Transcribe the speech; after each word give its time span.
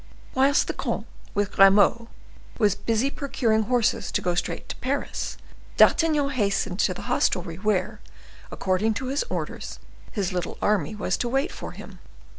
Whilst 0.33 0.65
the 0.65 0.73
comte, 0.73 1.05
with 1.35 1.51
Grimaud, 1.51 2.07
was 2.57 2.73
busy 2.73 3.11
procuring 3.11 3.61
horses 3.69 4.11
to 4.13 4.21
go 4.23 4.33
straight 4.33 4.67
to 4.69 4.75
Paris, 4.77 5.37
D'Artagnan 5.77 6.31
hastened 6.31 6.79
to 6.79 6.95
the 6.95 7.03
hostelry 7.03 7.57
where, 7.57 8.01
according 8.49 8.95
to 8.95 9.09
his 9.09 9.21
orders, 9.29 9.77
his 10.11 10.33
little 10.33 10.57
army 10.59 10.95
was 10.95 11.17
to 11.17 11.29
wait 11.29 11.51
for 11.51 11.73
him. 11.73 11.99